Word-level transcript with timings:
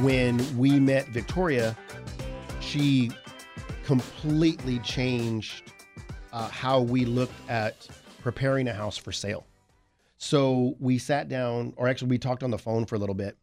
when 0.00 0.56
we 0.58 0.78
met 0.80 1.06
Victoria, 1.08 1.76
she 2.60 3.10
completely 3.84 4.78
changed 4.80 5.72
uh, 6.32 6.48
how 6.48 6.80
we 6.80 7.04
looked 7.04 7.34
at 7.48 7.86
preparing 8.22 8.68
a 8.68 8.72
house 8.72 8.96
for 8.96 9.12
sale. 9.12 9.46
So 10.16 10.74
we 10.80 10.98
sat 10.98 11.28
down, 11.28 11.74
or 11.76 11.86
actually, 11.86 12.08
we 12.08 12.18
talked 12.18 12.42
on 12.42 12.50
the 12.50 12.58
phone 12.58 12.86
for 12.86 12.94
a 12.94 12.98
little 12.98 13.14
bit, 13.14 13.36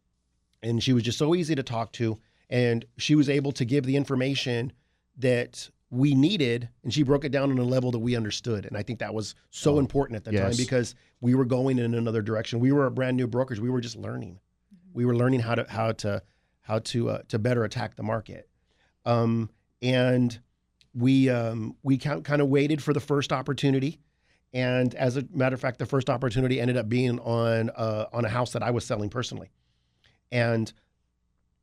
and 0.62 0.82
she 0.82 0.92
was 0.92 1.02
just 1.02 1.18
so 1.18 1.34
easy 1.34 1.54
to 1.54 1.62
talk 1.62 1.92
to. 1.92 2.18
And 2.50 2.84
she 2.98 3.14
was 3.14 3.28
able 3.30 3.52
to 3.52 3.64
give 3.64 3.84
the 3.84 3.96
information 3.96 4.72
that 5.18 5.70
we 5.90 6.14
needed, 6.14 6.68
and 6.82 6.92
she 6.92 7.02
broke 7.02 7.24
it 7.24 7.30
down 7.32 7.50
on 7.50 7.58
a 7.58 7.64
level 7.64 7.90
that 7.92 7.98
we 7.98 8.16
understood. 8.16 8.66
And 8.66 8.76
I 8.76 8.82
think 8.82 8.98
that 8.98 9.14
was 9.14 9.34
so 9.50 9.76
Oh, 9.76 9.78
important 9.78 10.16
at 10.16 10.24
the 10.24 10.32
yes. 10.32 10.42
time 10.42 10.56
because 10.56 10.94
we 11.20 11.34
were 11.34 11.44
going 11.44 11.78
in 11.78 11.94
another 11.94 12.20
direction. 12.22 12.60
We 12.60 12.72
were 12.72 12.86
a 12.86 12.90
brand 12.90 13.16
new 13.16 13.26
brokers. 13.26 13.60
We 13.60 13.70
were 13.70 13.80
just 13.80 13.96
learning. 13.96 14.38
We 14.92 15.04
were 15.06 15.16
learning 15.16 15.40
how 15.40 15.54
to 15.54 15.64
how 15.68 15.92
to 15.92 16.22
how 16.62 16.78
to 16.78 17.10
uh, 17.10 17.22
to 17.28 17.38
better 17.38 17.64
attack 17.64 17.96
the 17.96 18.02
market. 18.02 18.48
Um, 19.04 19.50
and 19.80 20.38
we 20.94 21.28
um, 21.28 21.76
we 21.82 21.98
kind 21.98 22.40
of 22.40 22.48
waited 22.48 22.82
for 22.82 22.92
the 22.92 23.00
first 23.00 23.32
opportunity. 23.32 23.98
And 24.54 24.94
as 24.94 25.16
a 25.16 25.24
matter 25.32 25.54
of 25.54 25.60
fact, 25.60 25.78
the 25.78 25.86
first 25.86 26.10
opportunity 26.10 26.60
ended 26.60 26.76
up 26.76 26.88
being 26.88 27.18
on 27.20 27.70
uh, 27.70 28.06
on 28.12 28.24
a 28.24 28.28
house 28.28 28.52
that 28.52 28.62
I 28.62 28.70
was 28.70 28.84
selling 28.84 29.08
personally, 29.08 29.50
and 30.30 30.72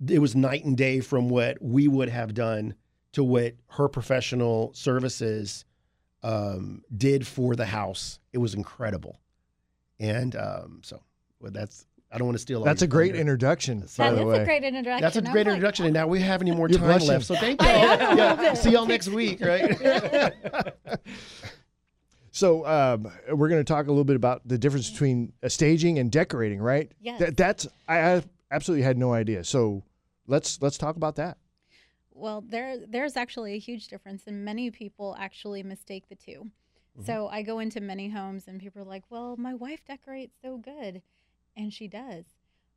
it 0.08 0.20
was 0.20 0.36
night 0.36 0.66
and 0.66 0.76
day 0.76 1.00
from 1.00 1.30
what 1.30 1.62
we 1.62 1.88
would 1.88 2.10
have 2.10 2.34
done 2.34 2.74
to 3.12 3.24
what 3.24 3.56
her 3.68 3.88
professional 3.88 4.74
services 4.74 5.66
um, 6.24 6.84
did 6.96 7.28
for 7.28 7.56
the 7.56 7.66
house. 7.66 8.20
It 8.34 8.40
was 8.40 8.56
incredible, 8.56 9.20
and 10.00 10.36
um, 10.36 10.82
so 10.84 11.00
well, 11.40 11.52
that's 11.52 11.86
I 12.12 12.18
don't 12.18 12.26
want 12.28 12.36
to 12.38 12.42
steal. 12.42 12.64
That's 12.64 12.82
a 12.82 12.88
great 12.88 13.10
thunder. 13.12 13.22
introduction, 13.22 13.88
So- 13.88 14.04
by 14.04 14.10
That 14.10 14.16
the 14.16 14.22
is 14.22 14.28
way. 14.28 14.42
a 14.42 14.46
great 14.46 14.64
introduction. 14.64 15.02
That's 15.02 15.16
a 15.16 15.20
I 15.20 15.22
was 15.22 15.30
great 15.32 15.46
like, 15.46 15.54
introduction, 15.54 15.86
and 15.86 15.94
now 15.94 16.08
we 16.08 16.20
have 16.22 16.42
any 16.42 16.52
more 16.52 16.68
time 16.68 16.82
blushing. 16.82 17.08
left. 17.10 17.26
So 17.26 17.36
thank 17.36 17.62
you. 17.62 17.68
I 17.68 17.72
am 17.72 18.02
a 18.02 18.16
little 18.16 18.44
Yeah, 18.46 18.54
see 18.56 18.72
y'all 18.72 18.86
next 18.88 19.08
week, 19.10 19.42
right? 19.42 20.34
So 22.32 22.66
um, 22.66 23.12
we're 23.34 23.50
going 23.50 23.60
to 23.60 23.66
talk 23.68 23.88
a 23.88 23.90
little 23.90 24.04
bit 24.06 24.16
about 24.16 24.48
the 24.48 24.58
difference 24.58 24.90
between 24.90 25.34
uh, 25.44 25.50
staging 25.50 25.98
and 26.00 26.12
decorating, 26.12 26.62
right? 26.62 26.90
Yes. 27.02 27.20
That, 27.20 27.36
that's 27.36 27.68
I, 27.88 28.00
I 28.18 28.24
absolutely 28.52 28.84
had 28.84 28.98
no 28.98 29.12
idea. 29.14 29.44
So 29.44 29.84
let's 30.28 30.62
let's 30.62 30.78
talk 30.78 30.96
about 30.96 31.16
that. 31.16 31.38
Well, 32.14 32.42
there 32.48 32.78
there's 32.88 33.18
actually 33.18 33.56
a 33.56 33.60
huge 33.60 33.88
difference, 33.88 34.24
and 34.28 34.46
many 34.46 34.70
people 34.72 35.16
actually 35.20 35.64
mistake 35.64 36.08
the 36.10 36.16
2 36.16 36.50
Mm-hmm. 36.98 37.06
So 37.06 37.28
I 37.28 37.44
go 37.44 37.60
into 37.60 37.82
many 37.82 38.10
homes, 38.10 38.48
and 38.48 38.60
people 38.60 38.82
are 38.82 38.86
like, 38.86 39.04
"Well, 39.10 39.36
my 39.38 39.54
wife 39.54 39.86
decorates 39.86 40.36
so 40.42 40.58
good," 40.58 41.02
and 41.56 41.74
she 41.74 41.88
does, 41.88 42.26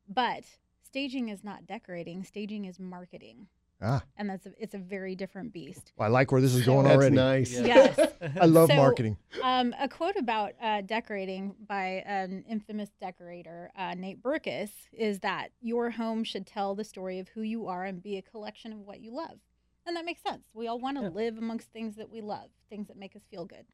but 0.09 0.45
staging 0.83 1.28
is 1.28 1.42
not 1.45 1.67
decorating. 1.67 2.25
Staging 2.25 2.65
is 2.67 2.79
marketing, 2.79 3.47
Ah, 3.81 4.03
and 4.17 4.29
that's 4.31 4.47
a, 4.47 4.53
it's 4.59 4.75
a 4.75 4.79
very 4.79 5.14
different 5.17 5.53
beast. 5.53 5.92
I 5.98 6.09
like 6.09 6.31
where 6.31 6.41
this 6.41 6.55
is 6.55 6.64
going 6.64 6.84
That's 6.84 6.97
already. 6.97 7.17
nice. 7.17 7.53
Yes. 7.53 7.98
I 8.41 8.47
love 8.47 8.69
So- 8.69 8.77
marketing. 8.77 9.17
Um, 9.42 9.75
a 9.81 9.89
quote 9.89 10.17
about 10.17 10.53
uh, 10.62 10.83
decorating 10.83 11.55
by 11.67 12.03
an 12.06 12.45
infamous 12.48 12.91
decorator, 13.01 13.70
uh, 13.77 13.95
Nate 13.95 14.23
Berkus, 14.23 14.70
is 14.92 15.19
that 15.20 15.48
your 15.61 15.91
home 15.91 16.23
should 16.23 16.47
tell 16.47 16.75
the 16.77 16.84
story 16.84 17.19
of 17.19 17.29
who 17.29 17.42
you 17.42 17.67
are 17.67 17.84
and 17.84 18.01
be 18.03 18.17
a 18.19 18.23
collection 18.23 18.73
of 18.73 18.79
what 18.81 19.01
you 19.01 19.12
love. 19.14 19.39
And 19.84 19.97
that 19.97 20.05
makes 20.05 20.23
sense. 20.23 20.45
We 20.55 20.69
all 20.69 20.79
want 20.79 20.97
to 20.98 21.09
live 21.09 21.36
amongst 21.39 21.73
things 21.73 21.97
that 21.97 22.09
we 22.09 22.20
love, 22.20 22.51
things 22.70 22.86
that 22.86 22.97
make 22.97 23.17
us 23.17 23.23
feel 23.33 23.45
good. 23.47 23.64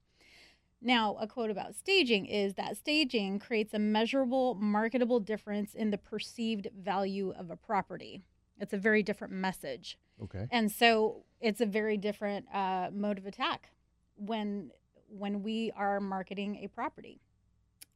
Now, 0.81 1.17
a 1.21 1.27
quote 1.27 1.51
about 1.51 1.75
staging 1.75 2.27
is 2.27 2.55
that 2.55 2.77
staging 2.77 3.39
creates 3.39 3.75
a 3.75 3.79
measurable, 3.79 4.55
marketable 4.55 5.19
difference 5.19 5.75
in 5.75 5.91
the 5.91 5.99
perceived 5.99 6.69
value 6.77 7.35
of 7.37 7.51
a 7.51 7.57
property. 7.57 8.23
It's 8.61 8.73
a 8.73 8.79
very 8.79 9.03
different 9.03 9.33
message. 9.33 9.99
Okay. 10.23 10.47
And 10.51 10.71
so 10.71 11.25
it's 11.41 11.61
a 11.61 11.67
very 11.67 11.97
different 11.97 12.47
uh, 12.55 12.91
mode 12.93 13.19
of 13.19 13.27
attack 13.27 13.71
when 14.17 14.71
when 15.11 15.43
we 15.43 15.73
are 15.75 16.01
marketing 16.01 16.61
a 16.63 16.69
property. 16.69 17.21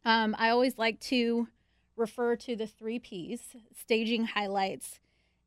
Um, 0.04 0.34
I 0.38 0.48
always 0.48 0.78
like 0.78 0.98
to 1.00 1.48
refer 1.94 2.36
to 2.36 2.56
the 2.56 2.66
three 2.66 2.98
P's. 2.98 3.54
Staging 3.78 4.24
highlights 4.24 4.98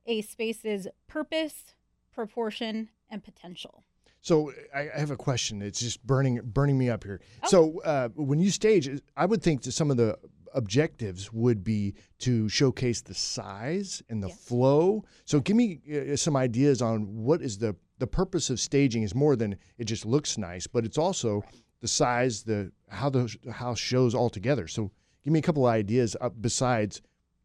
a 0.06 0.22
space's 0.22 0.88
purpose, 1.08 1.74
proportion, 2.14 2.90
and 3.10 3.24
potential. 3.24 3.84
So 4.26 4.52
I, 4.74 4.90
I 4.96 5.00
have 5.00 5.12
a 5.12 5.16
question. 5.16 5.62
It's 5.62 5.80
just 5.80 6.06
burning 6.06 6.42
burning 6.44 6.80
me 6.80 6.90
up 6.90 7.04
here. 7.04 7.22
Oh. 7.44 7.48
So 7.48 7.82
uh, 7.82 8.10
when 8.16 8.40
you 8.40 8.50
stage, 8.50 8.90
I 9.16 9.26
would 9.28 9.44
think 9.44 9.62
that 9.64 9.74
some 9.74 9.92
of 9.92 9.98
the 9.98 10.18
objectives 10.56 11.32
would 11.32 11.64
be 11.64 11.94
to 12.20 12.50
showcase 12.50 13.02
the 13.02 13.14
size 13.14 14.02
and 14.10 14.24
the 14.24 14.30
Yes. 14.30 14.48
flow. 14.48 15.04
So 15.26 15.40
give 15.42 15.56
me 15.56 15.80
uh, 16.12 16.16
some 16.16 16.36
ideas 16.36 16.82
on 16.82 17.24
what 17.24 17.44
is 17.44 17.60
the 17.60 17.76
the 18.00 18.08
purpose 18.08 18.50
of 18.50 18.60
staging 18.60 19.04
is 19.04 19.14
more 19.14 19.36
than 19.36 19.58
it 19.78 19.86
just 19.86 20.06
looks 20.08 20.38
nice, 20.40 20.66
but 20.66 20.86
it's 20.86 20.98
also 20.98 21.44
the 21.82 21.88
size, 21.88 22.42
the 22.44 22.72
how 22.90 23.12
the 23.12 23.38
house 23.52 23.80
shows 23.80 24.16
all 24.16 24.32
together. 24.32 24.68
So 24.68 24.92
give 25.24 25.34
me 25.34 25.40
a 25.40 25.44
couple 25.44 25.68
of 25.68 25.72
ideas 25.72 26.18
besides 26.42 27.02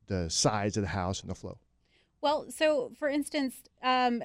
the 0.07 0.31
size 0.31 0.79
of 0.79 0.83
the 0.83 0.89
house 0.89 1.21
and 1.21 1.31
the 1.31 1.35
flow. 1.35 1.59
Well, 2.23 2.47
so 2.51 2.93
for 2.99 3.09
instance, 3.09 3.55
um, 3.83 4.23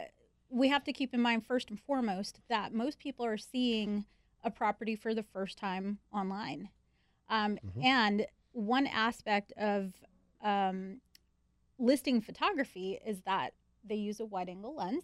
we 0.55 0.69
have 0.69 0.85
to 0.85 0.93
keep 0.93 1.13
in 1.13 1.19
mind 1.19 1.45
first 1.45 1.69
and 1.69 1.77
foremost 1.81 2.39
that 2.47 2.73
most 2.73 2.97
people 2.97 3.25
are 3.25 3.37
seeing 3.37 4.05
a 4.41 4.49
property 4.49 4.95
for 4.95 5.13
the 5.13 5.21
first 5.23 5.57
time 5.57 5.99
online. 6.13 6.69
Um, 7.29 7.59
And 7.83 8.25
one 8.53 8.87
aspect 8.87 9.51
of 9.57 9.93
um, 10.41 11.01
listing 11.77 12.21
photography 12.21 12.99
is 13.05 13.19
that 13.25 13.53
they 13.83 13.95
use 13.95 14.21
a 14.21 14.25
wide 14.25 14.47
angle 14.47 14.75
lens. 14.75 15.03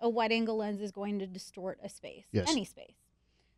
A 0.00 0.08
wide 0.08 0.32
angle 0.32 0.58
lens 0.58 0.82
is 0.82 0.92
going 0.92 1.18
to 1.20 1.26
distort 1.26 1.78
a 1.82 1.88
space, 1.88 2.26
Yes. 2.30 2.50
any 2.50 2.66
space. 2.66 2.98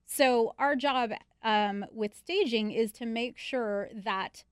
So, 0.04 0.54
our 0.60 0.76
job 0.76 1.10
um, 1.42 1.84
with 1.90 2.14
staging 2.14 2.70
is 2.70 2.92
to 2.92 3.06
make 3.06 3.36
sure 3.36 3.88
that, 3.92 4.44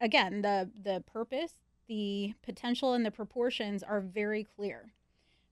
again, 0.00 0.42
the, 0.42 0.70
the 0.74 1.04
purpose, 1.06 1.52
the 1.86 2.34
potential, 2.42 2.94
and 2.94 3.06
the 3.06 3.12
proportions 3.12 3.84
are 3.84 4.00
very 4.00 4.42
clear 4.42 4.92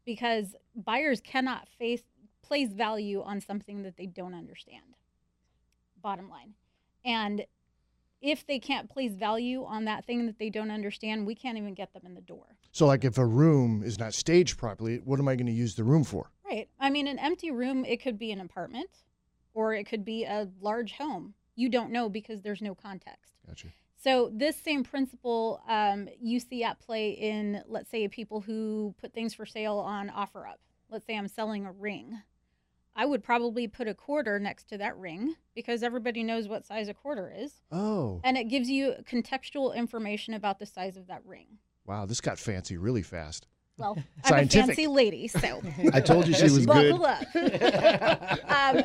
because 0.09 0.57
buyers 0.75 1.21
cannot 1.21 1.69
face 1.79 2.01
place 2.43 2.73
value 2.73 3.23
on 3.23 3.43
something 3.43 3.83
that 3.83 3.99
they 3.99 4.07
don't 4.07 4.33
understand. 4.33 4.97
Bottom 6.01 6.31
line. 6.31 6.55
And 7.05 7.45
if 8.23 8.47
they 8.47 8.59
can't 8.59 8.89
place 8.89 9.13
value 9.13 9.65
on 9.65 9.85
that 9.85 10.07
thing 10.07 10.25
that 10.25 10.39
they 10.39 10.49
don't 10.49 10.71
understand, 10.71 11.27
we 11.27 11.35
can't 11.35 11.59
even 11.59 11.75
get 11.75 11.93
them 11.93 12.05
in 12.07 12.15
the 12.15 12.23
door. 12.23 12.57
So 12.73 12.87
like 12.87 13.05
if 13.05 13.19
a 13.19 13.27
room 13.27 13.83
is 13.83 13.99
not 13.99 14.15
staged 14.15 14.57
properly, 14.57 14.97
what 15.05 15.21
am 15.21 15.29
I 15.29 15.37
going 15.37 15.47
to 15.47 15.53
use 15.53 15.75
the 15.75 15.85
room 15.85 16.05
for? 16.05 16.31
Right. 16.43 16.71
I 16.81 16.89
mean, 16.89 17.07
an 17.07 17.19
empty 17.19 17.51
room, 17.51 17.85
it 17.85 18.03
could 18.03 18.19
be 18.19 18.33
an 18.33 18.41
apartment 18.41 18.89
or 19.53 19.75
it 19.75 19.85
could 19.85 20.07
be 20.07 20.25
a 20.25 20.49
large 20.59 20.93
home. 20.93 21.35
You 21.55 21.69
don't 21.69 21.93
know 21.93 22.09
because 22.09 22.41
there's 22.41 22.63
no 22.63 22.75
context. 22.75 23.35
Gotcha. 23.47 23.69
So 24.03 24.31
this 24.33 24.57
same 24.57 24.85
principle 24.85 25.61
um, 25.69 26.09
you 26.21 26.39
see 26.41 26.63
at 26.63 26.79
play 26.79 27.11
in, 27.11 27.63
let's 27.67 27.91
say, 27.91 28.07
people 28.09 28.41
who 28.41 28.95
put 29.01 29.13
things 29.13 29.35
for 29.35 29.45
sale 29.45 29.79
on 29.79 30.09
OfferUp. 30.09 30.59
Let's 30.89 31.05
say 31.07 31.17
I'm 31.17 31.29
selling 31.29 31.67
a 31.67 31.73
ring. 31.73 32.23
I 32.95 33.07
would 33.07 33.23
probably 33.23 33.69
put 33.69 33.87
a 33.87 33.95
quarter 33.95 34.39
next 34.41 34.69
to 34.71 34.79
that 34.79 34.97
ring 34.97 35.35
because 35.55 35.83
everybody 35.83 36.23
knows 36.23 36.49
what 36.49 36.65
size 36.67 36.89
a 36.89 36.95
quarter 36.95 37.33
is, 37.37 37.53
Oh, 37.71 38.21
and 38.25 38.37
it 38.37 38.45
gives 38.49 38.69
you 38.69 38.95
contextual 39.09 39.75
information 39.75 40.35
about 40.35 40.59
the 40.59 40.67
size 40.67 40.97
of 40.97 41.07
that 41.07 41.23
ring. 41.25 41.59
wow, 41.87 42.07
this 42.07 42.21
got 42.21 42.39
fancy 42.39 42.77
really 42.77 43.03
fast. 43.03 43.47
Well, 43.77 43.97
I'm 44.25 44.47
a 44.47 44.49
fancy 44.49 44.89
lady, 44.89 45.29
so 45.29 45.63
I 45.93 46.01
told 46.01 46.27
you 46.27 46.35
she 46.35 46.43
was 46.45 46.67
good. 46.67 46.99
buckle 46.99 47.07
up. 47.07 48.41
um, 48.51 48.83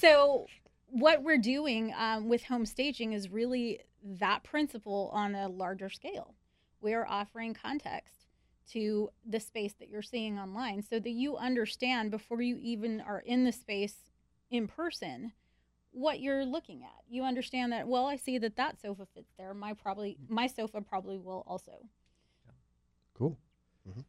so 0.00 0.46
what 0.88 1.22
we're 1.22 1.38
doing 1.38 1.94
um, 1.96 2.28
with 2.28 2.42
home 2.44 2.66
staging 2.66 3.12
is 3.12 3.30
really 3.30 3.78
that 4.02 4.42
principle 4.44 5.10
on 5.12 5.34
a 5.34 5.48
larger 5.48 5.88
scale. 5.88 6.34
We 6.80 6.94
are 6.94 7.06
offering 7.06 7.54
context 7.54 8.26
to 8.72 9.10
the 9.24 9.40
space 9.40 9.74
that 9.74 9.88
you're 9.88 10.02
seeing 10.02 10.38
online 10.38 10.82
so 10.82 10.98
that 10.98 11.10
you 11.10 11.36
understand 11.36 12.10
before 12.10 12.42
you 12.42 12.56
even 12.60 13.00
are 13.00 13.20
in 13.20 13.44
the 13.44 13.52
space 13.52 14.10
in 14.50 14.66
person 14.66 15.32
what 15.90 16.20
you're 16.20 16.44
looking 16.44 16.82
at. 16.84 17.04
You 17.08 17.24
understand 17.24 17.72
that 17.72 17.86
well, 17.86 18.06
I 18.06 18.16
see 18.16 18.38
that 18.38 18.56
that 18.56 18.80
sofa 18.80 19.06
fits 19.14 19.32
there. 19.36 19.52
My 19.54 19.74
probably 19.74 20.16
my 20.28 20.46
sofa 20.46 20.80
probably 20.80 21.18
will 21.18 21.44
also. 21.46 21.72
Cool. 23.14 23.38
Mhm. 23.88 24.04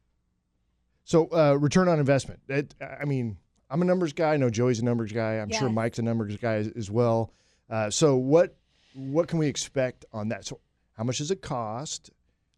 So, 1.03 1.27
uh, 1.27 1.57
return 1.59 1.89
on 1.89 1.99
investment. 1.99 2.39
It, 2.47 2.75
I 2.79 3.03
mean, 3.03 3.37
I'm 3.69 3.81
a 3.81 3.85
numbers 3.85 4.13
guy. 4.13 4.33
I 4.33 4.37
know 4.37 4.49
Joey's 4.49 4.79
a 4.79 4.85
numbers 4.85 5.11
guy. 5.11 5.33
I'm 5.33 5.49
sure 5.51 5.69
Mike's 5.69 5.99
a 5.99 6.01
numbers 6.01 6.37
guy 6.37 6.55
as, 6.55 6.69
as 6.69 6.89
well. 6.89 7.33
Uh, 7.69 7.89
so, 7.89 8.15
what 8.15 8.55
what 8.93 9.27
can 9.27 9.39
we 9.39 9.47
expect 9.47 10.05
on 10.11 10.29
that? 10.29 10.45
So, 10.45 10.59
how 10.93 11.03
much 11.03 11.17
does 11.17 11.31
it 11.31 11.41
cost? 11.41 12.11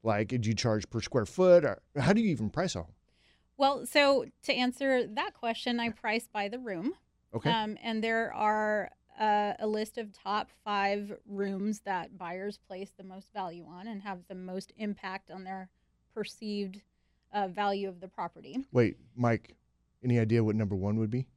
Like, 0.04 0.28
do 0.30 0.40
you 0.44 0.54
charge 0.54 0.90
per 0.90 1.02
square 1.02 1.26
foot, 1.26 1.66
or 1.66 1.82
how 1.98 2.14
do 2.14 2.22
you 2.22 2.30
even 2.30 2.50
price 2.50 2.76
a 2.76 2.84
home? 2.84 2.94
Well, 3.58 3.86
so 3.86 4.26
to 4.44 4.54
answer 4.54 5.08
that 5.08 5.34
question, 5.34 5.80
I 5.80 5.90
price 5.90 6.28
by 6.32 6.50
the 6.50 6.60
room. 6.60 6.94
Okay. 7.34 7.50
Um, 7.50 7.78
and 7.82 8.04
there 8.04 8.34
are 8.34 8.92
uh, 9.20 9.54
a 9.60 9.68
list 9.68 9.98
of 9.98 10.12
top 10.12 10.50
five 10.64 11.12
rooms 11.26 11.80
that 11.86 12.18
buyers 12.18 12.60
place 12.68 12.92
the 12.98 13.04
most 13.04 13.30
value 13.34 13.66
on 13.68 13.88
and 13.88 14.02
have 14.02 14.20
the 14.28 14.36
most 14.36 14.74
impact 14.78 15.32
on 15.32 15.44
their 15.44 15.70
perceived 16.14 16.82
uh, 17.34 17.48
value 17.48 17.88
of 17.88 18.00
the 18.00 18.08
property. 18.08 18.58
Wait, 18.72 18.98
Mike, 19.16 19.56
any 20.04 20.20
idea 20.20 20.44
what 20.44 20.56
number 20.56 20.76
one 20.76 20.98
would 21.00 21.10
be? 21.10 21.28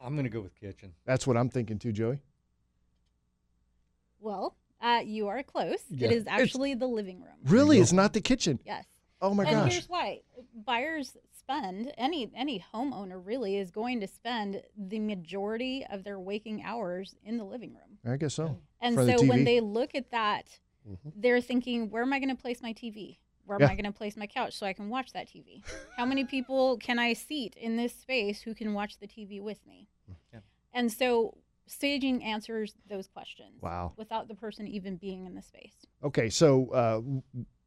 I'm 0.00 0.14
gonna 0.14 0.28
go 0.28 0.40
with 0.40 0.54
kitchen. 0.54 0.92
That's 1.04 1.26
what 1.26 1.36
I'm 1.36 1.48
thinking 1.48 1.78
too, 1.78 1.92
Joey. 1.92 2.20
Well, 4.20 4.56
uh, 4.80 5.02
you 5.04 5.28
are 5.28 5.42
close. 5.42 5.80
Yeah. 5.90 6.08
It 6.08 6.12
is 6.12 6.22
It's- 6.22 6.40
actually 6.40 6.74
the 6.74 6.86
living 6.86 7.20
room. 7.20 7.36
Really? 7.44 7.78
It's 7.80 7.92
not 7.92 8.12
the 8.12 8.20
kitchen. 8.20 8.58
Yes. 8.64 8.84
Oh 9.22 9.32
my 9.32 9.44
and 9.44 9.52
gosh. 9.52 9.62
And 9.64 9.72
here's 9.72 9.88
why: 9.88 10.20
buyers 10.54 11.16
spend 11.38 11.92
any 11.96 12.30
any 12.34 12.62
homeowner 12.74 13.20
really 13.24 13.56
is 13.56 13.70
going 13.70 14.00
to 14.00 14.06
spend 14.06 14.62
the 14.76 14.98
majority 14.98 15.86
of 15.90 16.04
their 16.04 16.18
waking 16.20 16.62
hours 16.62 17.16
in 17.24 17.38
the 17.38 17.44
living 17.44 17.70
room. 17.74 17.98
I 18.04 18.16
guess 18.18 18.34
so. 18.34 18.58
And 18.80 18.94
For 18.94 19.04
the 19.04 19.16
so 19.18 19.24
when 19.24 19.44
they 19.44 19.60
look 19.60 19.94
at 19.94 20.10
that, 20.10 20.60
Mhm. 20.86 21.12
they're 21.16 21.40
thinking, 21.40 21.90
where 21.90 22.02
am 22.02 22.12
I 22.12 22.18
going 22.18 22.34
to 22.36 22.40
place 22.40 22.60
my 22.60 22.72
TV? 22.74 23.18
Where 23.46 23.58
Yeah. 23.58 23.66
am 23.66 23.72
I 23.72 23.74
going 23.74 23.90
to 23.90 23.96
place 23.96 24.16
my 24.16 24.26
couch 24.26 24.52
so 24.54 24.66
I 24.66 24.72
can 24.74 24.90
watch 24.90 25.12
that 25.12 25.28
TV? 25.28 25.62
How 25.96 26.04
many 26.04 26.24
people 26.24 26.76
can 26.78 26.98
I 26.98 27.12
seat 27.14 27.56
in 27.56 27.76
this 27.76 27.94
space 27.94 28.42
who 28.42 28.54
can 28.54 28.74
watch 28.74 28.98
the 28.98 29.06
TV 29.06 29.40
with 29.40 29.64
me? 29.66 29.88
Yeah. 30.32 30.40
And 30.74 30.92
so 30.92 31.38
staging 31.66 32.22
answers 32.22 32.74
those 32.88 33.08
questions 33.08 33.60
Wow. 33.60 33.92
without 33.96 34.28
the 34.28 34.34
person 34.34 34.66
even 34.68 34.96
being 34.96 35.26
in 35.26 35.34
the 35.34 35.42
space. 35.42 35.74
Okay, 36.02 36.30
so 36.30 36.68
uh, 36.70 37.00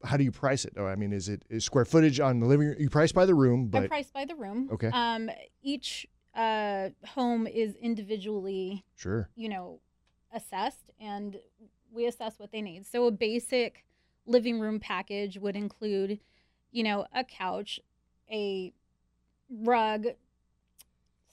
how 0.07 0.17
do 0.17 0.23
you 0.23 0.31
price 0.31 0.65
it? 0.65 0.73
Oh, 0.77 0.85
I 0.85 0.95
mean, 0.95 1.11
is 1.13 1.27
it 1.29 1.43
is 1.49 1.65
square 1.65 1.85
footage 1.85 2.19
on 2.19 2.39
the 2.39 2.45
living 2.45 2.67
room? 2.67 2.77
You 2.79 2.89
price 2.89 3.11
by 3.11 3.25
the 3.25 3.35
room, 3.35 3.69
I 3.73 3.79
but 3.81 3.89
price 3.89 4.11
by 4.11 4.25
the 4.25 4.35
room. 4.35 4.69
Okay. 4.71 4.89
Um, 4.93 5.29
each 5.61 6.07
uh, 6.35 6.89
home 7.07 7.47
is 7.47 7.75
individually 7.75 8.85
sure. 8.95 9.29
you 9.35 9.49
know, 9.49 9.79
assessed 10.33 10.91
and 10.99 11.37
we 11.91 12.05
assess 12.05 12.39
what 12.39 12.51
they 12.51 12.61
need. 12.61 12.85
So 12.85 13.07
a 13.07 13.11
basic 13.11 13.83
living 14.25 14.59
room 14.59 14.79
package 14.79 15.37
would 15.39 15.55
include, 15.55 16.19
you 16.71 16.83
know, 16.83 17.05
a 17.13 17.23
couch, 17.23 17.79
a 18.31 18.71
rug, 19.49 20.05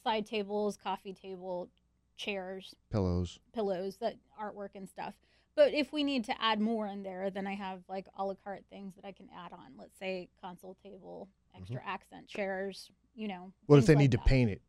side 0.02 0.24
tables, 0.26 0.76
coffee 0.76 1.12
table, 1.12 1.69
chairs, 2.16 2.74
Pillows. 2.90 3.38
pillows, 3.52 3.96
that 3.98 4.16
artwork 4.40 4.70
and 4.74 4.88
stuff. 4.88 5.14
But 5.54 5.72
if 5.72 5.92
we 5.92 6.04
need 6.04 6.24
to 6.26 6.34
add 6.42 6.60
more 6.60 6.86
in 6.86 7.02
there, 7.02 7.30
then 7.30 7.46
I 7.46 7.54
have 7.54 7.80
like 7.88 8.06
a 8.18 8.24
la 8.24 8.34
carte 8.44 8.64
things 8.70 8.94
that 8.96 9.04
I 9.06 9.12
can 9.12 9.28
add 9.34 9.52
on. 9.52 9.72
Let's 9.78 9.98
say 9.98 10.28
console 10.40 10.76
table, 10.82 11.28
extra 11.56 11.80
accent 11.86 12.28
chairs, 12.28 12.90
you 13.14 13.26
know. 13.28 13.52
What 13.66 13.78
if 13.78 13.86
they 13.86 13.94
like 13.94 14.02
need 14.02 14.10
to 14.12 14.18
paint 14.18 14.50
it? 14.50 14.60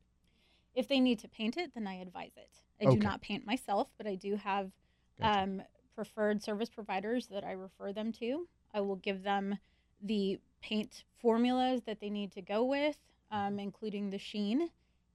If 0.75 0.87
they 0.87 0.99
need 0.99 1.19
to 1.19 1.27
paint 1.27 1.57
it, 1.57 1.71
then 1.73 1.87
I 1.87 1.95
advise 1.95 2.31
it. 2.37 2.49
I 2.81 2.85
Okay. 2.85 2.95
do 2.95 3.01
not 3.03 3.21
paint 3.21 3.45
myself, 3.45 3.89
but 3.97 4.07
I 4.07 4.15
do 4.15 4.35
have 4.35 4.71
Gotcha. 5.19 5.39
um, 5.41 5.61
preferred 5.95 6.41
service 6.43 6.69
providers 6.69 7.27
that 7.27 7.43
I 7.43 7.51
refer 7.53 7.91
them 7.91 8.11
to. 8.13 8.47
I 8.73 8.81
will 8.81 8.95
give 8.97 9.23
them 9.23 9.57
the 10.01 10.39
paint 10.61 11.03
formulas 11.21 11.81
that 11.85 11.99
they 11.99 12.09
need 12.11 12.31
to 12.33 12.41
go 12.41 12.63
with, 12.63 12.95
um, 13.31 13.59
including 13.59 14.09
the 14.11 14.19
sheen. 14.19 14.69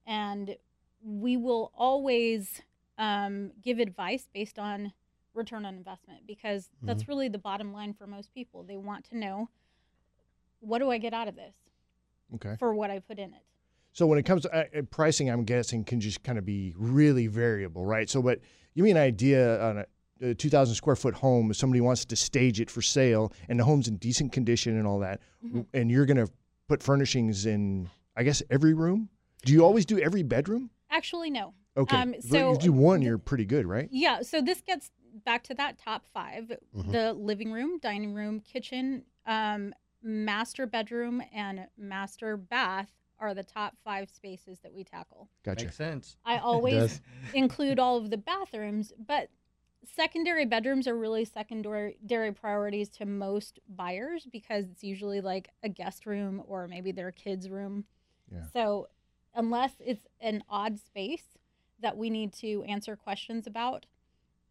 And 0.05 0.55
we 1.03 1.37
will 1.37 1.71
always 1.75 2.61
um, 2.97 3.51
give 3.61 3.79
advice 3.79 4.27
based 4.33 4.57
on 4.57 4.93
return 5.33 5.65
on 5.65 5.75
investment 5.75 6.21
because 6.27 6.69
that's 6.83 7.07
really 7.07 7.27
the 7.27 7.37
bottom 7.39 7.73
line 7.73 7.93
for 7.93 8.05
most 8.07 8.33
people. 8.33 8.63
They 8.63 8.77
want 8.77 9.03
to 9.09 9.17
know 9.17 9.49
what 10.59 10.79
do 10.79 10.89
I 10.91 10.97
get 10.97 11.13
out 11.13 11.27
of 11.27 11.35
this 11.35 11.53
Okay. 12.35 12.55
for 12.57 12.73
what 12.73 12.89
I 12.91 12.99
put 12.99 13.19
in 13.19 13.33
it. 13.33 13.41
So 13.91 14.07
when 14.07 14.17
it 14.17 14.23
comes 14.23 14.43
to 14.43 14.55
uh, 14.55 14.63
uh, 14.79 14.81
pricing, 14.83 15.29
I'm 15.29 15.43
guessing 15.43 15.83
can 15.83 15.99
just 15.99 16.23
kind 16.23 16.37
of 16.37 16.45
be 16.45 16.73
really 16.77 17.27
variable, 17.27 17.85
right? 17.85 18.09
So, 18.09 18.21
but 18.21 18.39
give 18.75 18.83
me 18.83 18.91
an 18.91 18.97
idea 18.97 19.61
on 19.63 19.77
a, 19.79 20.29
a 20.29 20.33
2,000 20.33 20.73
square 20.75 20.95
foot 20.95 21.13
home. 21.13 21.51
If 21.51 21.57
somebody 21.57 21.81
wants 21.81 22.05
to 22.05 22.15
stage 22.15 22.59
it 22.59 22.71
for 22.71 22.81
sale, 22.81 23.31
and 23.49 23.59
the 23.59 23.63
home's 23.63 23.87
in 23.87 23.97
decent 23.97 24.31
condition 24.31 24.77
and 24.77 24.87
all 24.87 24.99
that, 24.99 25.19
w- 25.43 25.65
and 25.75 25.91
you're 25.91 26.05
going 26.07 26.17
to 26.25 26.31
put 26.67 26.81
furnishings 26.81 27.45
in, 27.45 27.87
I 28.15 28.23
guess, 28.23 28.41
every 28.49 28.73
room. 28.73 29.09
Do 29.45 29.53
you 29.53 29.63
always 29.63 29.85
do 29.85 29.99
every 29.99 30.23
bedroom? 30.23 30.71
Actually, 30.93 31.31
no. 31.31 31.53
Okay. 31.75 31.97
Um, 31.97 32.13
so 32.21 32.51
if 32.51 32.63
you 32.63 32.71
do 32.71 32.71
one, 32.71 32.99
th- 32.99 33.07
you're 33.07 33.17
pretty 33.17 33.45
good, 33.45 33.65
right? 33.65 33.89
Yeah, 33.91 34.21
so 34.21 34.41
this 34.41 34.61
gets 34.61 34.91
back 35.25 35.43
to 35.45 35.53
that 35.55 35.77
top 35.77 36.05
5 36.13 36.51
Mm-hmm. 36.75 36.91
the 36.91 37.13
living 37.13 37.51
room, 37.51 37.79
dining 37.79 38.13
room, 38.13 38.39
kitchen, 38.39 39.03
um, 39.25 39.73
master 40.03 40.65
bedroom, 40.67 41.21
and 41.33 41.67
master 41.77 42.37
bath 42.37 42.91
are 43.19 43.33
the 43.33 43.43
top 43.43 43.75
five 43.83 44.09
spaces 44.09 44.59
that 44.59 44.73
we 44.73 44.83
tackle. 44.83 45.29
Gotcha. 45.43 45.65
Makes 45.65 45.77
sense. 45.77 46.17
I 46.25 46.37
always 46.49 47.01
include 47.33 47.79
all 47.79 47.97
of 47.97 48.09
the 48.11 48.17
bathrooms, 48.17 48.91
but 49.07 49.29
secondary 49.95 50.45
bedrooms 50.45 50.87
are 50.87 50.97
really 50.97 51.25
secondary 51.25 51.95
priorities 52.33 52.89
to 52.89 53.05
most 53.05 53.59
buyers 53.67 54.27
because 54.31 54.65
it's 54.65 54.83
usually 54.83 55.21
like 55.21 55.49
a 55.63 55.69
guest 55.69 56.05
room 56.05 56.43
or 56.47 56.67
maybe 56.67 56.91
their 56.91 57.11
kids' 57.11 57.49
room. 57.49 57.85
Yeah. 58.31 58.43
So, 58.51 58.87
unless 59.35 59.73
it's 59.79 60.05
an 60.19 60.43
odd 60.49 60.79
space 60.79 61.37
that 61.81 61.97
we 61.97 62.09
need 62.09 62.33
to 62.33 62.63
answer 62.63 62.95
questions 62.95 63.47
about 63.47 63.85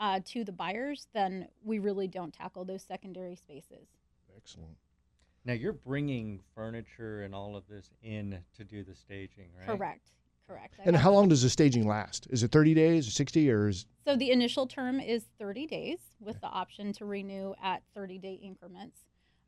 uh, 0.01 0.21
to 0.25 0.45
the 0.45 0.53
buyers, 0.53 1.07
then 1.15 1.49
we 1.65 1.79
really 1.79 2.09
don't 2.09 2.33
tackle 2.33 2.65
those 2.65 2.83
secondary 2.83 3.37
spaces. 3.37 3.89
Excellent. 4.37 4.77
Now 5.45 5.55
you're 5.55 5.73
bringing 5.73 6.41
furniture 6.55 7.23
and 7.23 7.35
all 7.35 7.57
of 7.57 7.65
this 7.69 7.91
in 8.03 8.39
to 8.57 8.65
do 8.65 8.85
the 8.85 8.95
staging, 8.95 9.49
right? 9.59 9.77
Correct. 9.77 10.11
Correct. 10.47 10.75
I 10.79 10.83
And 10.85 10.97
how 10.97 11.13
long 11.13 11.29
does 11.29 11.43
the 11.43 11.51
staging 11.51 11.87
last? 11.87 12.27
Is 12.31 12.43
it 12.43 12.51
30 12.51 12.75
days, 12.75 13.07
or 13.07 13.11
60, 13.11 13.51
or 13.51 13.69
is 13.69 13.87
So 14.05 14.17
the 14.17 14.31
initial 14.31 14.67
term 14.67 15.01
is 15.01 15.25
30 15.39 15.67
days 15.67 15.99
with 16.21 16.41
the 16.41 16.49
option 16.49 16.93
to 16.95 17.05
renew 17.05 17.55
at 17.63 17.83
30 17.95 18.19
day 18.19 18.35
increments. 18.43 18.99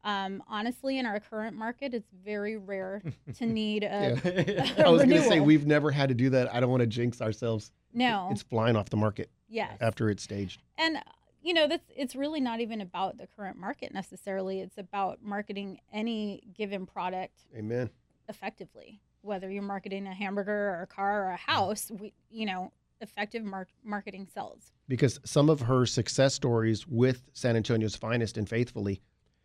Um, 0.04 0.42
honestly, 0.48 0.98
in 0.98 1.06
our 1.06 1.18
current 1.18 1.56
market, 1.56 1.94
it's 1.94 2.10
very 2.24 2.56
rare 2.56 3.02
to 3.38 3.46
need 3.46 3.82
a, 3.82 4.76
I 4.86 4.90
was 4.90 5.02
going 5.02 5.22
to 5.22 5.22
say 5.22 5.40
we've 5.40 5.66
never 5.66 5.90
had 5.90 6.10
to 6.10 6.14
do 6.14 6.30
that. 6.30 6.54
I 6.54 6.60
don't 6.60 6.70
want 6.70 6.82
to 6.82 6.86
jinx 6.86 7.20
ourselves. 7.20 7.72
no. 7.92 8.28
It's 8.30 8.42
flying 8.42 8.76
off 8.76 8.90
the 8.90 8.96
market 8.98 9.30
yes. 9.48 9.72
after 9.80 10.10
it's 10.10 10.22
staged. 10.22 10.62
And 10.78 10.98
you 11.42 11.52
know, 11.52 11.68
that's 11.68 11.90
it's 11.94 12.16
really 12.16 12.40
not 12.40 12.60
even 12.60 12.80
about 12.80 13.18
the 13.18 13.26
current 13.26 13.58
market 13.58 13.92
necessarily. 13.92 14.60
It's 14.60 14.78
about 14.78 15.22
marketing 15.22 15.80
any 15.92 16.42
given 16.54 16.86
product 16.86 17.44
Amen. 17.56 17.90
effectively. 18.28 19.00
Whether 19.20 19.50
you're 19.50 19.62
marketing 19.62 20.06
a 20.06 20.14
hamburger 20.14 20.70
or 20.70 20.82
a 20.82 20.86
car 20.86 21.26
or 21.26 21.30
a 21.30 21.36
house, 21.36 21.90
we, 21.90 22.12
you 22.30 22.46
know, 22.46 22.72
effective 23.00 23.44
mar- 23.44 23.68
marketing 23.82 24.26
sells. 24.32 24.72
Because 24.88 25.20
some 25.24 25.48
of 25.48 25.60
her 25.60 25.86
success 25.86 26.34
stories 26.34 26.86
with 26.86 27.30
San 27.32 27.56
Antonio's 27.56 27.96
finest 27.96 28.36
and 28.36 28.48
faithfully 28.48 29.00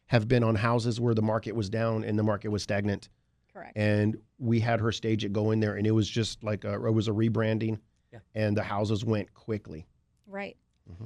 have 0.10 0.28
been 0.28 0.44
on 0.44 0.56
houses 0.56 1.00
where 1.00 1.14
the 1.16 1.22
market 1.22 1.54
was 1.56 1.70
down 1.70 2.04
and 2.04 2.18
the 2.20 2.24
market 2.24 2.50
was 2.50 2.62
stagnant. 2.64 3.10
Correct. 3.52 3.76
and 3.76 4.16
we 4.38 4.60
had 4.60 4.80
her 4.80 4.92
stage 4.92 5.26
it 5.26 5.34
go 5.34 5.50
in 5.52 5.60
there 5.60 5.76
and 5.76 5.88
it 5.88 5.92
was 5.92 6.08
just 6.08 6.44
like 6.44 6.64
a, 6.66 6.74
it 6.86 6.94
was 6.94 7.08
a 7.08 7.12
rebranding 7.12 7.80
Yeah. 8.14 8.20
and 8.36 8.56
the 8.56 8.62
houses 8.64 9.04
went 9.04 9.34
quickly 9.34 9.88
right. 10.28 10.56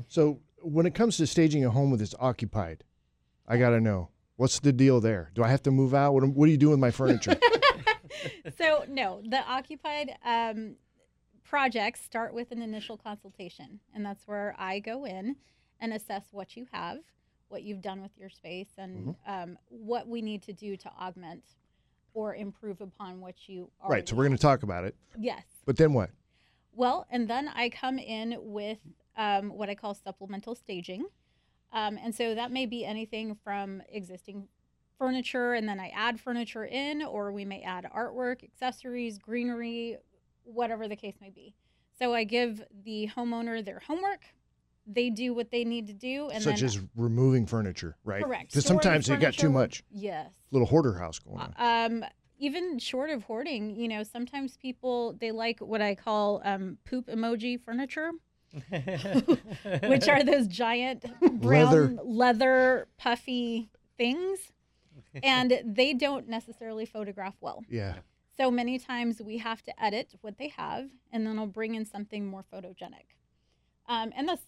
So 0.10 0.40
when 0.62 0.86
it 0.86 0.94
comes 0.94 1.16
to 1.18 1.26
staging 1.28 1.64
a 1.66 1.70
home 1.70 1.90
with 1.90 2.02
it's 2.02 2.14
occupied, 2.20 2.84
I 3.48 3.58
gotta 3.58 3.80
know 3.80 4.10
what's 4.36 4.60
the 4.60 4.74
deal 4.74 5.00
there. 5.00 5.32
Do 5.34 5.42
I 5.44 5.48
have 5.50 5.64
to 5.64 5.72
move 5.72 5.94
out? 5.94 6.14
What, 6.14 6.28
what 6.28 6.46
do 6.48 6.52
you 6.52 6.58
do 6.58 6.70
with 6.70 6.80
my 6.80 6.92
furniture? 6.92 7.36
so 8.58 8.86
no, 8.90 9.22
the 9.28 9.42
occupied 9.48 10.12
um, 10.26 10.76
projects 11.44 12.02
start 12.02 12.34
with 12.34 12.52
an 12.52 12.62
initial 12.62 12.98
consultation, 12.98 13.80
and 13.96 14.06
that's 14.06 14.28
where 14.28 14.56
I 14.58 14.80
go 14.80 15.06
in 15.06 15.36
and 15.80 15.94
assess 15.94 16.24
what 16.32 16.56
you 16.56 16.68
have, 16.72 17.00
what 17.54 17.62
you've 17.62 17.84
done 17.84 18.02
with 18.02 18.18
your 18.18 18.32
space, 18.32 18.70
and 18.80 19.16
um, 19.28 19.60
what 19.70 20.08
we 20.08 20.24
need 20.24 20.42
to 20.42 20.52
do 20.52 20.76
to 20.76 20.90
augment 21.00 21.44
or 22.16 22.34
improve 22.34 22.82
upon 22.82 23.22
what 23.22 23.48
you 23.48 23.70
already 23.80 24.00
right. 24.00 24.10
So 24.10 24.16
we're 24.16 24.24
gonna 24.24 24.40
talk 24.40 24.64
about 24.64 24.86
it. 24.86 24.96
Yes. 25.20 25.44
But 25.64 25.78
then 25.78 25.94
what? 25.94 26.10
Well, 26.74 27.06
and 27.12 27.30
then 27.30 27.48
I 27.48 27.70
come 27.70 28.00
in 28.00 28.38
with 28.40 28.80
um, 29.16 29.56
what 29.56 29.70
I 29.70 29.76
call 29.76 29.94
supplemental 29.94 30.56
staging. 30.56 31.06
Um, 31.72 32.00
and 32.04 32.14
so 32.14 32.34
that 32.34 32.52
may 32.52 32.66
be 32.66 32.86
anything 32.86 33.38
from 33.44 33.84
existing 33.92 34.48
furniture, 34.98 35.54
and 35.54 35.70
then 35.70 35.80
I 35.80 35.92
add 35.96 36.20
furniture 36.20 36.66
in, 36.66 37.04
or 37.04 37.32
we 37.32 37.46
may 37.46 37.62
add 37.62 37.88
artwork, 37.96 38.44
accessories, 38.44 39.20
greenery, 39.20 39.98
whatever 40.44 40.88
the 40.88 40.96
case 40.96 41.16
may 41.22 41.30
be. 41.30 41.54
So 42.00 42.16
I 42.16 42.24
give 42.24 42.64
the 42.84 43.12
homeowner 43.16 43.64
their 43.64 43.80
homework. 43.80 44.22
They 44.86 45.10
do 45.10 45.34
what 45.34 45.50
they 45.52 45.64
need 45.64 45.88
to 45.88 45.94
do, 45.94 46.30
and 46.30 46.44
Such 46.44 46.58
then 46.58 46.66
as 46.66 46.80
removing 46.96 47.46
furniture, 47.46 47.96
right? 48.04 48.24
correct. 48.24 48.52
Because 48.52 48.66
sometimes 48.66 49.08
they 49.08 49.16
got 49.16 49.34
too 49.34 49.50
much. 49.50 49.84
Yes. 49.92 50.30
Little 50.52 50.68
hoarder 50.68 50.94
house 50.94 51.20
going 51.20 51.40
on. 51.40 51.54
Um, 51.58 52.06
even 52.38 52.80
short 52.80 53.10
of 53.10 53.24
hoarding, 53.24 53.76
you 53.76 53.88
know, 53.88 54.04
sometimes 54.04 54.58
people 54.58 55.14
they 55.20 55.32
like 55.32 55.60
what 55.60 55.82
I 55.82 55.96
call 55.96 56.42
um, 56.44 56.78
poop 56.86 57.08
emoji 57.08 57.60
furniture, 57.62 58.12
which 59.88 60.08
are 60.10 60.24
those 60.24 60.48
giant 60.48 61.06
brown 61.40 62.00
leather, 62.04 62.88
puffy 62.98 63.70
things, 63.98 64.40
and 65.24 65.62
they 65.66 65.94
don't 65.94 66.28
necessarily 66.28 66.86
photograph 66.86 67.36
well. 67.40 67.64
yeah. 67.70 67.96
So 68.36 68.50
many 68.50 68.80
times 68.80 69.22
we 69.22 69.38
have 69.38 69.64
to 69.64 69.84
edit 69.84 70.16
what 70.22 70.40
they 70.40 70.48
have, 70.58 70.90
and 71.12 71.26
then 71.26 71.38
I'll 71.38 71.46
bring 71.46 71.76
in 71.76 71.86
something 71.86 72.26
more 72.26 72.44
photogenic. 72.52 73.06
Um, 73.88 74.12
and 74.16 74.28
that's 74.28 74.42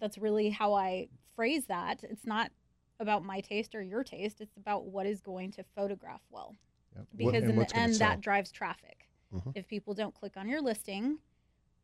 that's 0.00 0.18
really 0.18 0.50
how 0.50 0.74
I 0.74 1.08
phrase 1.36 1.66
that. 1.66 2.02
It's 2.02 2.26
not 2.26 2.50
about 2.98 3.24
my 3.24 3.40
taste 3.40 3.74
or 3.74 3.82
your 3.82 4.02
taste. 4.04 4.40
It's 4.40 4.56
about 4.56 4.86
what 4.86 5.06
is 5.06 5.20
going 5.20 5.52
to 5.52 5.64
photograph 5.76 6.20
well. 6.30 6.56
Yep. 6.96 7.06
Because 7.16 7.42
and 7.44 7.50
in 7.52 7.56
the 7.58 7.76
end, 7.76 7.96
sell. 7.96 8.08
that 8.08 8.20
drives 8.20 8.50
traffic. 8.50 9.06
Mhm. 9.32 9.52
If 9.54 9.68
people 9.68 9.94
don't 9.94 10.14
click 10.14 10.36
on 10.36 10.48
your 10.48 10.60
listing 10.60 11.18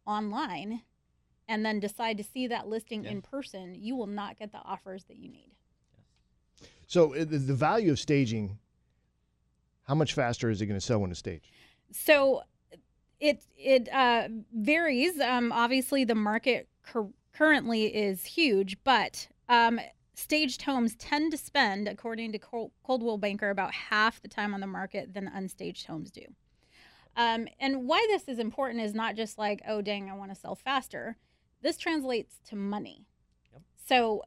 online 0.06 0.82
and 1.49 1.64
then 1.64 1.78
decide 1.78 2.16
to 2.18 2.25
see 2.25 2.46
that 2.49 2.66
listing 2.66 3.04
Yeah. 3.04 3.11
in 3.12 3.23
person, 3.23 3.75
you 3.75 3.94
will 3.94 4.08
not 4.08 4.37
get 4.38 4.50
the 4.52 4.58
offers 4.58 5.04
that 5.04 5.16
you 5.16 5.28
need. 5.28 5.52
So 6.88 7.14
the, 7.14 7.25
the 7.25 7.54
value 7.54 7.92
of 7.92 7.99
staging, 7.99 8.58
how 9.85 9.94
much 9.94 10.12
faster 10.14 10.50
is 10.50 10.61
it 10.61 10.66
going 10.66 10.78
to 10.78 10.85
sell 10.85 11.00
when 11.00 11.11
it's 11.11 11.20
staged? 11.20 11.50
So 11.92 12.42
it 13.20 13.44
it 13.56 13.88
uh, 13.92 14.28
varies. 14.52 15.18
Um, 15.20 15.52
obviously, 15.52 16.04
the 16.04 16.14
market 16.14 16.68
cur- 16.82 17.08
currently 17.37 17.95
is 17.95 18.25
huge, 18.25 18.76
but 18.85 19.28
um, 19.49 19.78
staged 20.14 20.62
homes 20.62 20.95
tend 20.97 21.31
to 21.33 21.37
spend, 21.37 21.87
according 21.87 22.33
to 22.33 22.38
Col- 22.38 22.73
Coldwell 22.83 23.19
Banker, 23.19 23.50
about 23.50 23.73
half 23.75 24.23
the 24.23 24.28
time 24.28 24.55
on 24.55 24.61
the 24.61 24.66
market 24.66 25.12
than 25.12 25.31
unstaged 25.35 25.87
homes 25.87 26.11
do. 26.11 26.23
Um, 27.16 27.49
and 27.61 27.87
why 27.87 28.05
this 28.11 28.28
is 28.28 28.38
important 28.38 28.83
is 28.83 28.95
not 28.95 29.16
just 29.16 29.38
like, 29.38 29.62
oh, 29.69 29.81
dang, 29.83 30.11
I 30.11 30.14
want 30.14 30.31
to 30.35 30.40
sell 30.40 30.55
faster. 30.55 31.16
This 31.62 31.76
translates 31.78 32.40
to 32.49 32.57
money. 32.57 33.07
Yep. 33.52 33.62
So 33.87 34.23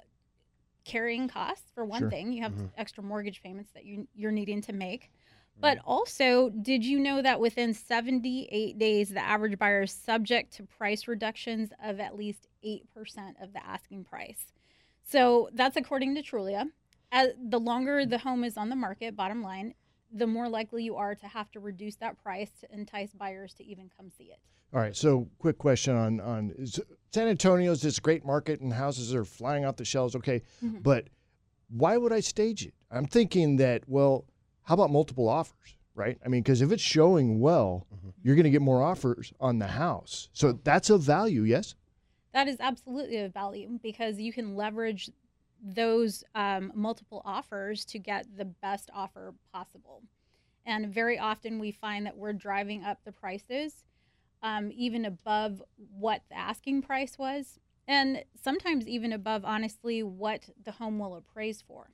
carrying 0.86 1.28
costs 1.28 1.72
for 1.74 1.86
one 1.86 2.01
Sure. 2.01 2.10
thing, 2.10 2.32
you 2.34 2.42
have 2.42 2.54
Mhm. 2.54 2.72
extra 2.78 3.04
mortgage 3.04 3.42
payments 3.44 3.72
that 3.74 3.86
you, 3.86 4.08
you're 4.16 4.32
needing 4.32 4.62
to 4.62 4.74
make. 4.74 5.12
But 5.62 5.80
also, 5.86 6.50
did 6.50 6.86
you 6.86 7.00
know 7.00 7.22
that 7.22 7.39
within 7.39 7.74
78 7.74 8.78
days, 8.80 9.10
the 9.10 9.20
average 9.24 9.58
buyer 9.60 9.84
is 9.84 9.92
subject 9.92 10.54
to 10.54 10.63
price 10.63 11.08
reductions 11.08 11.72
of 11.84 12.00
at 12.00 12.16
least 12.16 12.48
8% 12.66 12.82
of 13.42 13.54
the 13.54 13.66
asking 13.66 14.06
price? 14.06 14.54
So 15.04 15.50
that's 15.54 15.75
according 15.75 16.16
to 16.16 16.22
Trulia. 16.22 16.70
As 17.12 17.30
the 17.44 17.60
longer 17.60 18.06
the 18.06 18.20
home 18.20 18.44
is 18.44 18.56
on 18.58 18.70
the 18.70 18.75
market, 18.75 19.16
bottom 19.16 19.42
line, 19.42 19.74
the 20.12 20.28
more 20.28 20.48
likely 20.48 20.84
you 20.84 20.96
are 20.96 21.16
to 21.16 21.28
have 21.28 21.51
to 21.51 21.60
reduce 21.60 21.96
that 21.98 22.22
price 22.22 22.51
to 22.62 22.72
entice 22.74 23.13
buyers 23.13 23.54
to 23.56 23.63
even 23.66 23.89
come 23.96 24.10
see 24.10 24.25
it. 24.25 24.39
All 24.74 24.80
right. 24.80 24.96
So, 24.96 25.28
quick 25.39 25.58
question 25.58 25.96
on 25.96 26.20
on 26.20 26.51
is 26.58 26.80
San 27.12 27.28
Antonio 27.28 27.72
is 27.72 27.82
this 27.82 28.00
great 28.00 28.24
market 28.24 28.62
and 28.62 28.72
houses 28.72 29.13
are 29.16 29.25
flying 29.25 29.66
off 29.66 29.78
the 29.78 29.86
shelves. 29.86 30.16
Okay, 30.16 30.44
Mhm. 30.63 30.84
but 30.84 31.10
why 31.70 31.98
would 31.98 32.13
I 32.13 32.20
stage 32.20 32.66
it? 32.66 32.75
I'm 32.92 33.06
thinking 33.06 33.58
that 33.58 33.89
well, 33.89 34.25
how 34.70 34.76
about 34.76 34.92
multiple 34.92 35.28
offers, 35.28 35.76
right? 35.96 36.20
I 36.24 36.28
mean, 36.30 36.44
because 36.44 36.62
if 36.62 36.72
it's 36.72 36.84
showing 36.84 37.40
well, 37.40 37.88
Mhm. 37.92 38.14
you're 38.22 38.36
going 38.36 38.44
to 38.44 38.52
get 38.52 38.62
more 38.62 38.84
offers 38.84 39.34
on 39.40 39.58
the 39.58 39.66
house. 39.66 40.30
So 40.32 40.52
that's 40.52 40.92
of 40.92 41.02
value, 41.02 41.42
yes. 41.42 41.74
That 42.34 42.48
is 42.48 42.58
absolutely 42.60 43.18
a 43.18 43.30
value 43.30 43.80
because 43.82 44.20
you 44.20 44.32
can 44.32 44.56
leverage 44.56 45.10
those 45.60 46.24
um, 46.36 46.72
multiple 46.76 47.24
offers 47.26 47.84
to 47.86 47.98
get 47.98 48.38
the 48.38 48.46
best 48.46 48.92
offer 48.94 49.34
possible. 49.52 50.04
And 50.68 50.94
very 50.94 51.18
often 51.18 51.58
we 51.58 51.72
find 51.72 52.06
that 52.06 52.16
we're 52.16 52.34
driving 52.34 52.84
up 52.84 53.04
the 53.04 53.12
prices 53.12 53.84
um, 54.44 54.72
even 54.72 55.04
above 55.04 55.64
what 55.78 56.22
the 56.30 56.38
asking 56.38 56.84
price 56.84 57.18
was, 57.18 57.60
and 57.88 58.24
sometimes 58.40 58.88
even 58.88 59.12
above, 59.12 59.44
honestly, 59.44 60.04
what 60.04 60.52
the 60.64 60.74
home 60.74 61.00
will 61.00 61.16
appraise 61.16 61.60
for. 61.60 61.90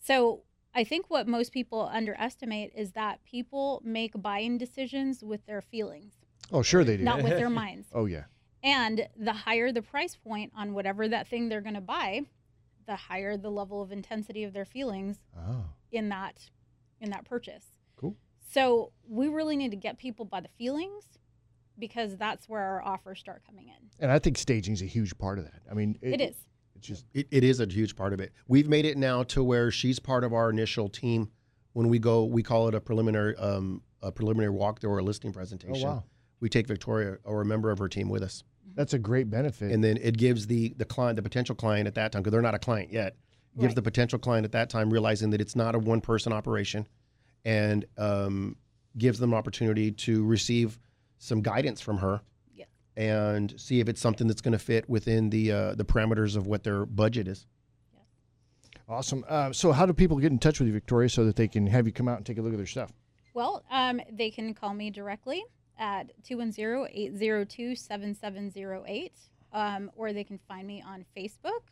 So 0.00 0.44
I 0.74 0.84
think 0.84 1.10
what 1.10 1.26
most 1.26 1.52
people 1.52 1.88
underestimate 1.92 2.72
is 2.76 2.92
that 2.92 3.24
people 3.24 3.82
make 3.84 4.12
buying 4.20 4.58
decisions 4.58 5.24
with 5.24 5.44
their 5.46 5.60
feelings, 5.60 6.14
Oh, 6.52 6.62
sure 6.62 6.84
they 6.84 6.96
do. 6.96 7.02
not 7.04 7.22
with 7.22 7.36
their 7.36 7.50
minds. 7.64 7.88
Oh 7.92 8.06
yeah. 8.06 8.24
And 8.62 9.08
the 9.16 9.32
higher 9.32 9.72
the 9.72 9.82
price 9.82 10.16
point 10.16 10.52
on 10.56 10.74
whatever 10.74 11.08
that 11.08 11.28
thing 11.28 11.48
they're 11.48 11.60
going 11.60 11.74
to 11.74 11.80
buy, 11.80 12.22
the 12.86 12.96
higher 12.96 13.36
the 13.36 13.50
level 13.50 13.82
of 13.82 13.92
intensity 13.92 14.44
of 14.44 14.52
their 14.52 14.64
feelings 14.64 15.18
Oh. 15.36 15.64
in 15.92 16.08
that 16.10 16.50
in 17.00 17.10
that 17.10 17.24
purchase. 17.24 17.64
Cool. 17.96 18.16
So 18.50 18.92
we 19.08 19.28
really 19.28 19.56
need 19.56 19.70
to 19.70 19.76
get 19.76 19.98
people 19.98 20.24
by 20.24 20.40
the 20.40 20.48
feelings 20.58 21.04
because 21.78 22.16
that's 22.16 22.48
where 22.48 22.62
our 22.62 22.82
offers 22.82 23.20
start 23.20 23.42
coming 23.46 23.68
in. 23.68 23.90
And 24.00 24.10
I 24.10 24.18
think 24.18 24.36
staging 24.38 24.74
is 24.74 24.82
a 24.82 24.86
huge 24.86 25.16
part 25.18 25.38
of 25.38 25.44
that. 25.44 25.60
I 25.70 25.74
mean, 25.74 25.96
it 26.02 26.20
is. 26.20 26.34
It's 26.78 26.86
just 26.86 27.04
It, 27.12 27.26
it 27.30 27.44
is 27.44 27.60
a 27.60 27.66
huge 27.66 27.96
part 27.96 28.12
of 28.12 28.20
it. 28.20 28.32
We've 28.46 28.68
made 28.68 28.84
it 28.84 28.96
now 28.96 29.22
to 29.24 29.42
where 29.42 29.70
she's 29.70 29.98
part 29.98 30.24
of 30.24 30.32
our 30.32 30.48
initial 30.50 30.88
team. 30.88 31.30
When 31.72 31.88
we 31.88 31.98
go, 31.98 32.24
we 32.24 32.42
call 32.42 32.68
it 32.68 32.74
a 32.74 32.80
preliminary 32.80 33.36
um, 33.36 33.82
a 34.02 34.12
preliminary 34.12 34.52
walkthrough 34.52 34.90
or 34.90 34.98
a 34.98 35.02
listing 35.02 35.32
presentation. 35.32 35.76
oh 35.86 35.90
wow, 35.90 36.04
We 36.40 36.48
take 36.48 36.66
Victoria 36.68 37.18
or 37.24 37.40
a 37.40 37.44
member 37.44 37.70
of 37.70 37.78
her 37.78 37.88
team 37.88 38.08
with 38.08 38.22
us, 38.22 38.44
that's 38.74 38.94
a 38.94 38.98
great 38.98 39.28
benefit. 39.28 39.72
and 39.72 39.82
then 39.82 39.96
it 40.00 40.16
gives 40.16 40.46
the 40.46 40.72
the 40.76 40.84
client, 40.84 41.16
the 41.16 41.22
potential 41.22 41.54
client 41.56 41.86
at 41.88 41.94
that 41.96 42.12
time, 42.12 42.22
because 42.22 42.32
they're 42.32 42.42
not 42.42 42.54
a 42.54 42.58
client 42.60 42.92
yet, 42.92 43.16
gives 43.56 43.70
Right. 43.70 43.74
the 43.76 43.82
potential 43.82 44.18
client 44.20 44.44
at 44.44 44.52
that 44.52 44.70
time 44.70 44.90
realizing 44.90 45.30
that 45.30 45.40
it's 45.40 45.56
not 45.56 45.74
a 45.74 45.78
one 45.80 46.00
person 46.00 46.32
operation, 46.32 46.86
and 47.44 47.84
um, 47.96 48.56
gives 48.96 49.18
them 49.18 49.34
opportunity 49.34 49.90
to 49.92 50.24
receive 50.24 50.78
some 51.18 51.42
guidance 51.42 51.80
from 51.80 51.98
her. 51.98 52.20
Yeah. 52.98 53.30
And 53.30 53.60
see 53.60 53.80
if 53.80 53.88
it's 53.88 54.00
something 54.00 54.26
that's 54.26 54.40
going 54.40 54.52
to 54.52 54.58
fit 54.58 54.88
within 54.88 55.30
the 55.30 55.52
uh, 55.52 55.74
the 55.74 55.84
parameters 55.84 56.36
of 56.36 56.46
what 56.46 56.64
their 56.64 56.84
budget 56.84 57.28
is. 57.28 57.46
awesome. 58.88 59.24
Uh, 59.28 59.52
so, 59.52 59.72
how 59.72 59.86
do 59.86 59.92
people 59.92 60.18
get 60.18 60.32
in 60.32 60.38
touch 60.38 60.58
with 60.58 60.66
you, 60.66 60.74
Victoria, 60.74 61.08
so 61.08 61.24
that 61.24 61.36
they 61.36 61.48
can 61.48 61.66
have 61.66 61.86
you 61.86 61.92
come 61.92 62.08
out 62.08 62.16
and 62.16 62.26
take 62.26 62.38
a 62.38 62.42
look 62.42 62.52
at 62.52 62.58
their 62.58 62.66
stuff? 62.66 62.92
Well, 63.34 63.64
um, 63.70 64.00
they 64.10 64.30
can 64.30 64.54
call 64.54 64.74
me 64.74 64.90
directly 64.90 65.44
at 65.78 66.10
210-802-7708 66.24 69.10
um, 69.52 69.90
or 69.96 70.12
they 70.12 70.24
can 70.24 70.38
find 70.48 70.66
me 70.66 70.82
on 70.86 71.06
Facebook, 71.16 71.62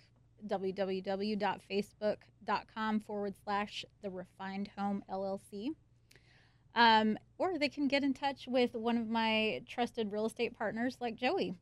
www.facebook.com 0.46 3.00
forward 3.00 3.34
slash 3.42 3.84
the 4.02 4.10
refined 4.10 4.70
home 4.76 5.02
LLC. 5.10 5.70
Um, 6.76 7.18
or 7.38 7.58
they 7.58 7.70
can 7.70 7.88
get 7.88 8.04
in 8.04 8.12
touch 8.14 8.46
with 8.46 8.74
one 8.74 8.98
of 8.98 9.08
my 9.08 9.62
trusted 9.66 10.12
real 10.12 10.26
estate 10.26 10.56
partners 10.56 10.98
like 11.00 11.16
Joey. 11.16 11.54